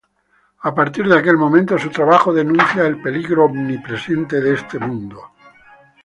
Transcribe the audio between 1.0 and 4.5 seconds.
de aquel momento, su trabajo denuncia el peligro omnipresente